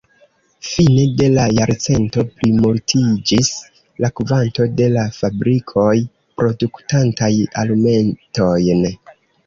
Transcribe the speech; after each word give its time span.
Fine 0.67 1.03
de 1.19 1.27
la 1.33 1.43
jarcento 1.59 2.23
plimultiĝis 2.39 3.51
la 4.07 4.11
kvanto 4.23 4.69
de 4.81 4.91
la 4.97 5.07
fabrikoj 5.21 5.97
produktantaj 6.43 7.35
alumetojn. 7.65 8.87